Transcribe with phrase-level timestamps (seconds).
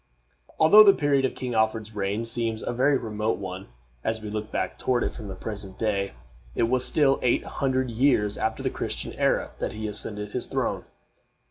[0.59, 3.67] Although the period of King Alfred's reign seems a very remote one
[4.03, 6.13] as we look back toward it from the present day,
[6.55, 10.85] it was still eight hundred years after the Christian era that he ascended his throne.